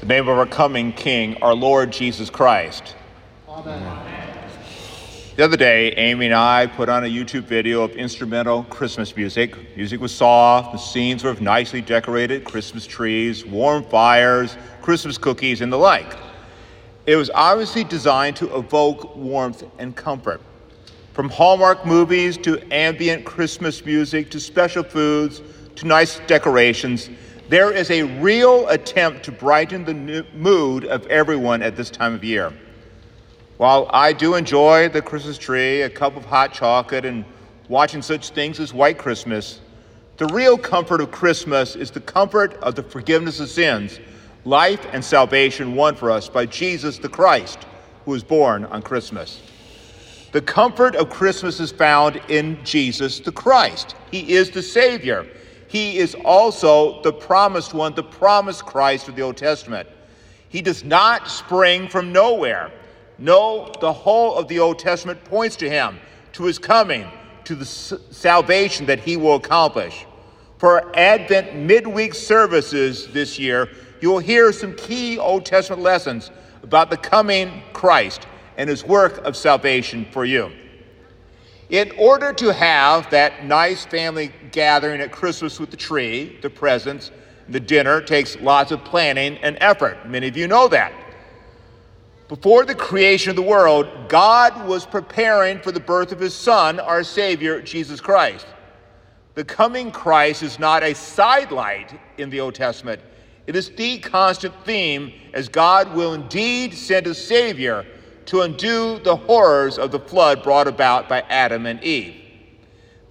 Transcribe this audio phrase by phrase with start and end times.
[0.00, 2.96] the name of our coming King, our Lord Jesus Christ.
[3.46, 3.98] Amen.
[5.36, 9.76] The other day, Amy and I put on a YouTube video of instrumental Christmas music.
[9.76, 15.70] Music was soft, the scenes were nicely decorated Christmas trees, warm fires, Christmas cookies, and
[15.70, 16.16] the like.
[17.04, 20.40] It was obviously designed to evoke warmth and comfort.
[21.12, 25.42] From Hallmark movies to ambient Christmas music to special foods
[25.76, 27.10] to nice decorations,
[27.50, 32.22] there is a real attempt to brighten the mood of everyone at this time of
[32.22, 32.52] year.
[33.56, 37.24] While I do enjoy the Christmas tree, a cup of hot chocolate, and
[37.68, 39.60] watching such things as White Christmas,
[40.16, 43.98] the real comfort of Christmas is the comfort of the forgiveness of sins,
[44.44, 47.66] life and salvation won for us by Jesus the Christ,
[48.04, 49.42] who was born on Christmas.
[50.30, 53.96] The comfort of Christmas is found in Jesus the Christ.
[54.12, 55.26] He is the Savior.
[55.70, 59.88] He is also the promised one, the promised Christ of the Old Testament.
[60.48, 62.72] He does not spring from nowhere.
[63.18, 66.00] No, the whole of the Old Testament points to him,
[66.32, 67.06] to his coming,
[67.44, 70.06] to the salvation that he will accomplish.
[70.58, 73.68] For Advent midweek services this year,
[74.00, 76.32] you will hear some key Old Testament lessons
[76.64, 80.50] about the coming Christ and his work of salvation for you.
[81.70, 87.12] In order to have that nice family gathering at Christmas with the tree, the presents,
[87.48, 90.08] the dinner takes lots of planning and effort.
[90.08, 90.92] Many of you know that.
[92.26, 96.80] Before the creation of the world, God was preparing for the birth of his Son,
[96.80, 98.46] our Savior, Jesus Christ.
[99.34, 103.00] The coming Christ is not a sidelight in the Old Testament,
[103.46, 107.84] it is the constant theme as God will indeed send a Savior
[108.26, 112.16] to undo the horrors of the flood brought about by Adam and Eve.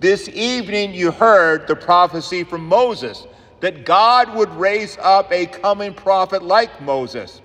[0.00, 3.26] This evening, you heard the prophecy from Moses
[3.60, 7.40] that God would raise up a coming prophet like Moses.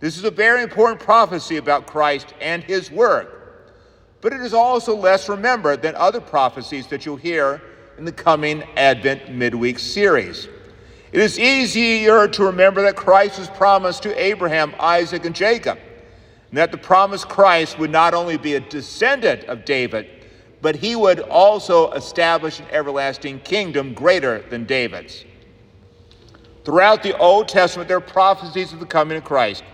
[0.00, 3.72] This is a very important prophecy about Christ and his work,
[4.20, 7.62] but it is also less remembered than other prophecies that you'll hear
[7.96, 10.48] in the coming Advent midweek series.
[11.12, 15.78] It is easier to remember that Christ was promised to Abraham, Isaac, and Jacob
[16.56, 20.08] and that the promised Christ would not only be a descendant of David,
[20.62, 25.22] but he would also establish an everlasting kingdom greater than David's.
[26.64, 29.64] Throughout the Old Testament, there are prophecies of the coming of Christ.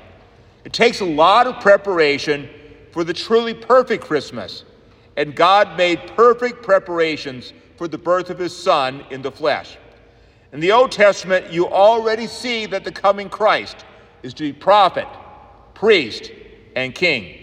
[0.64, 2.50] It takes a lot of preparation
[2.90, 4.64] for the truly perfect Christmas,
[5.16, 9.78] and God made perfect preparations for the birth of his Son in the flesh.
[10.52, 13.84] In the Old Testament, you already see that the coming Christ
[14.24, 15.06] is to be prophet,
[15.74, 16.32] priest,
[16.76, 17.38] and king.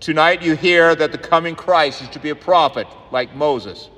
[0.00, 3.90] Tonight you hear that the coming Christ is to be a prophet like Moses.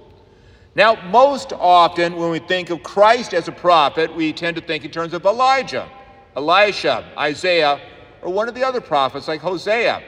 [0.74, 4.84] Now, most often when we think of Christ as a prophet, we tend to think
[4.84, 5.88] in terms of Elijah,
[6.36, 7.80] Elisha, Isaiah,
[8.22, 10.02] or one of the other prophets like Hosea.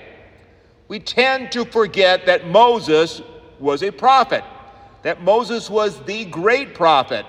[0.86, 3.20] We tend to forget that Moses
[3.58, 4.44] was a prophet,
[5.02, 7.26] that Moses was the great prophet,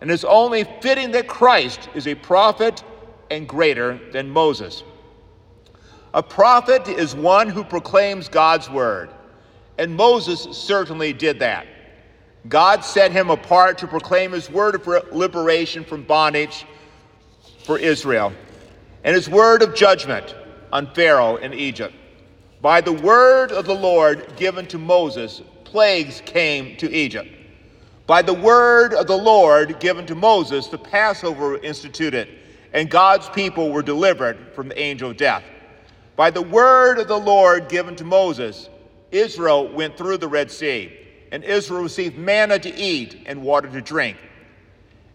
[0.00, 2.82] and it's only fitting that Christ is a prophet
[3.30, 4.82] and greater than Moses.
[6.14, 9.08] A prophet is one who proclaims God's word,
[9.78, 11.66] and Moses certainly did that.
[12.48, 16.66] God set him apart to proclaim his word of liberation from bondage
[17.64, 18.32] for Israel
[19.04, 20.34] and his word of judgment
[20.72, 21.94] on Pharaoh in Egypt.
[22.60, 27.28] By the word of the Lord given to Moses, plagues came to Egypt.
[28.06, 32.28] By the word of the Lord given to Moses, the Passover instituted,
[32.72, 35.44] and God's people were delivered from the angel of death.
[36.22, 38.68] By the word of the Lord given to Moses,
[39.10, 40.92] Israel went through the Red Sea,
[41.32, 44.16] and Israel received manna to eat and water to drink.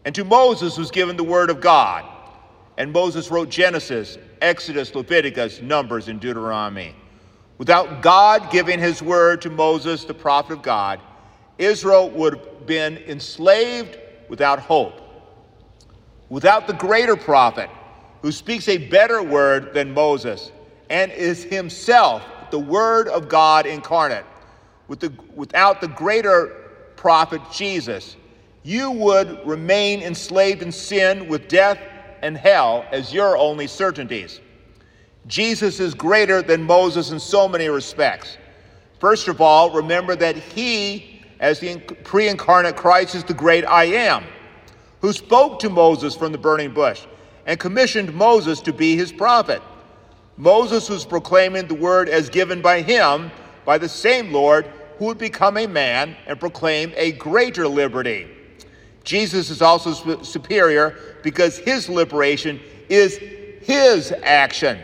[0.04, 2.04] And to Moses was given the word of God.
[2.78, 6.94] And Moses wrote Genesis, Exodus, Leviticus, Numbers, and Deuteronomy.
[7.58, 11.00] Without God giving his word to Moses, the prophet of God,
[11.58, 13.98] Israel would have been enslaved
[14.28, 15.00] without hope.
[16.28, 17.70] Without the greater prophet,
[18.22, 20.52] who speaks a better word than Moses,
[20.90, 24.26] and is himself the Word of God incarnate.
[24.88, 26.48] With the, without the greater
[26.96, 28.16] prophet Jesus,
[28.64, 31.80] you would remain enslaved in sin with death
[32.22, 34.40] and hell as your only certainties.
[35.28, 38.38] Jesus is greater than Moses in so many respects.
[39.00, 43.86] First of all, remember that he, as the pre incarnate Christ, is the great I
[43.86, 44.24] am,
[45.02, 47.06] who spoke to Moses from the burning bush
[47.46, 49.62] and commissioned Moses to be his prophet.
[50.38, 53.32] Moses was proclaiming the word as given by him,
[53.66, 58.28] by the same Lord who would become a man and proclaim a greater liberty.
[59.04, 64.80] Jesus is also superior because his liberation is his action.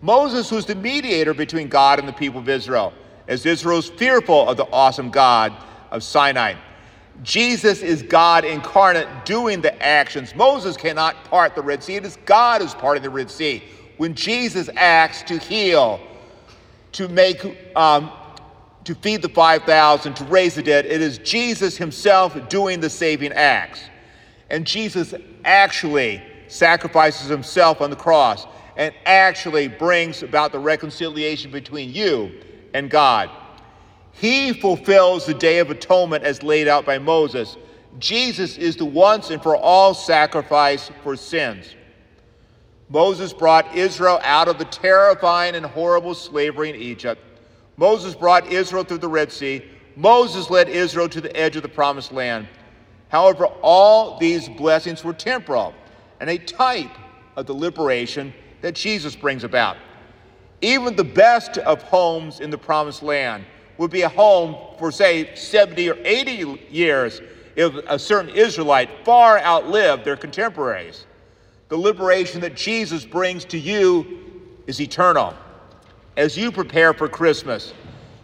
[0.00, 2.92] Moses was the mediator between God and the people of Israel,
[3.28, 5.52] as Israel is fearful of the awesome God
[5.90, 6.54] of Sinai.
[7.22, 10.34] Jesus is God incarnate doing the actions.
[10.34, 11.96] Moses cannot part the Red Sea.
[11.96, 13.62] It is God who's parting the Red Sea.
[14.00, 16.00] When Jesus acts to heal,
[16.92, 17.44] to make,
[17.76, 18.10] um,
[18.84, 23.32] to feed the 5,000, to raise the dead, it is Jesus himself doing the saving
[23.32, 23.82] acts.
[24.48, 25.12] And Jesus
[25.44, 28.46] actually sacrifices himself on the cross
[28.78, 32.32] and actually brings about the reconciliation between you
[32.72, 33.28] and God.
[34.12, 37.58] He fulfills the Day of Atonement as laid out by Moses.
[37.98, 41.74] Jesus is the once and for all sacrifice for sins.
[42.90, 47.22] Moses brought Israel out of the terrifying and horrible slavery in Egypt.
[47.76, 49.64] Moses brought Israel through the Red Sea.
[49.94, 52.48] Moses led Israel to the edge of the promised land.
[53.08, 55.72] However, all these blessings were temporal
[56.20, 56.90] and a type
[57.36, 59.76] of the liberation that Jesus brings about.
[60.60, 63.44] Even the best of homes in the promised land
[63.78, 67.22] would be a home for, say, 70 or 80 years
[67.56, 71.06] if a certain Israelite far outlived their contemporaries.
[71.70, 74.18] The liberation that Jesus brings to you
[74.66, 75.34] is eternal.
[76.16, 77.72] As you prepare for Christmas,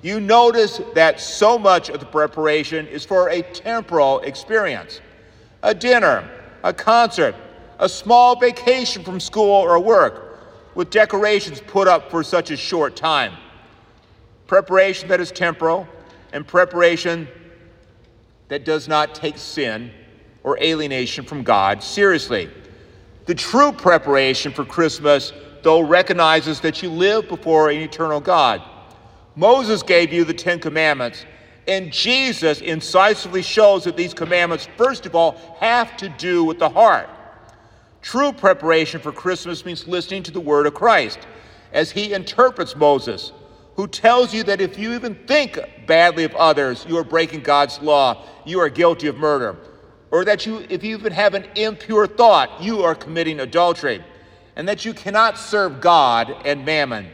[0.03, 5.01] you notice that so much of the preparation is for a temporal experience
[5.63, 6.29] a dinner,
[6.63, 7.35] a concert,
[7.79, 10.39] a small vacation from school or work,
[10.75, 13.33] with decorations put up for such a short time
[14.47, 15.89] preparation that is temporal,
[16.33, 17.27] and preparation
[18.49, 19.91] that does not take sin
[20.45, 22.49] or alienation from God seriously.
[23.27, 25.33] The true preparation for Christmas,
[25.63, 28.63] though, recognizes that you live before an eternal God.
[29.35, 31.25] Moses gave you the Ten Commandments,
[31.67, 36.69] and Jesus incisively shows that these commandments, first of all, have to do with the
[36.69, 37.11] heart.
[38.01, 41.19] True preparation for Christmas means listening to the word of Christ
[41.73, 43.33] as he interprets Moses
[43.77, 47.79] who tells you that if you even think badly of others, you are breaking God's
[47.81, 49.57] law, you are guilty of murder.
[50.11, 54.05] Or that you, if you even have an impure thought, you are committing adultery.
[54.55, 57.09] And that you cannot serve God and mammon.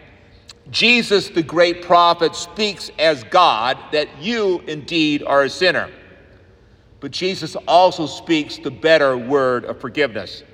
[0.71, 5.91] Jesus, the great prophet, speaks as God that you indeed are a sinner.
[7.01, 10.45] But Jesus also speaks the better word of forgiveness.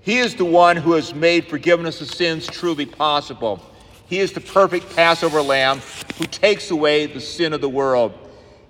[0.00, 3.62] He is the one who has made forgiveness of sins truly possible.
[4.06, 5.80] He is the perfect Passover lamb
[6.18, 8.12] who takes away the sin of the world.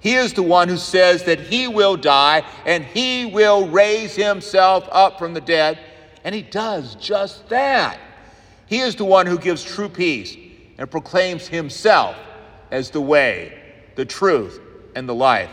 [0.05, 4.87] He is the one who says that he will die and he will raise himself
[4.93, 5.79] up from the dead,
[6.25, 7.99] and he does just that.
[8.67, 10.37] He is the one who gives true peace
[10.77, 12.17] and proclaims himself
[12.71, 13.59] as the way,
[13.95, 14.61] the truth,
[14.95, 15.49] and the life.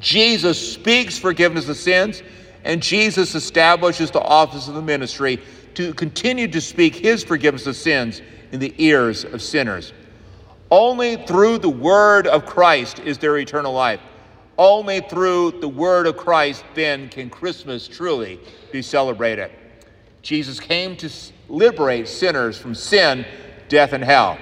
[0.00, 2.22] Jesus speaks forgiveness of sins,
[2.64, 5.38] and Jesus establishes the office of the ministry
[5.74, 9.92] to continue to speak his forgiveness of sins in the ears of sinners.
[10.70, 14.00] Only through the word of Christ is there eternal life.
[14.58, 18.40] Only through the word of Christ then can Christmas truly
[18.72, 19.50] be celebrated.
[20.22, 21.10] Jesus came to
[21.48, 23.24] liberate sinners from sin,
[23.68, 24.38] death, and hell.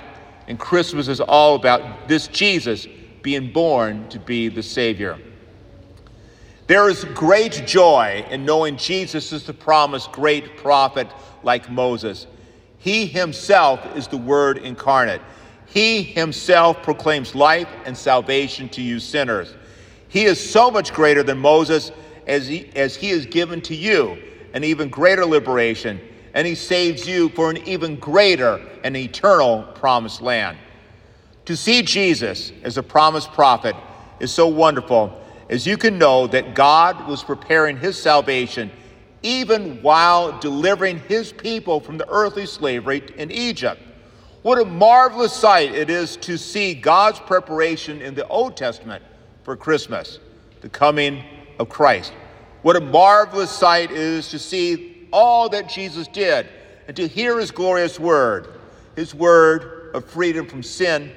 [0.49, 2.87] And Christmas is all about this Jesus
[3.23, 5.19] being born to be the Savior.
[6.67, 11.09] There is great joy in knowing Jesus is the promised great prophet
[11.43, 12.27] like Moses.
[12.79, 15.21] He himself is the Word incarnate.
[15.75, 19.57] He himself proclaims life and salvation to you sinners.
[20.09, 21.91] He is so much greater than Moses
[22.29, 24.17] as he, as he is given to you
[24.53, 26.01] an even greater liberation,
[26.33, 30.57] and he saves you for an even greater and eternal promised land.
[31.47, 33.75] To see Jesus as a promised prophet
[34.21, 38.71] is so wonderful as you can know that God was preparing his salvation
[39.25, 43.81] even while delivering his people from the earthly slavery in Egypt.
[44.45, 49.03] What a marvelous sight it is to see God's preparation in the Old Testament
[49.43, 50.19] for Christmas,
[50.61, 51.25] the coming
[51.59, 52.13] of Christ.
[52.61, 56.47] What a marvelous sight it is to see all that Jesus did
[56.87, 58.61] and to hear his glorious word,
[58.97, 61.11] his word of freedom from sin,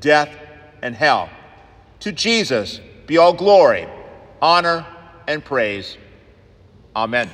[0.00, 0.36] death,
[0.82, 1.30] and hell.
[2.00, 3.86] To Jesus be all glory,
[4.42, 4.84] honor,
[5.28, 5.96] and praise
[6.96, 7.30] Amen.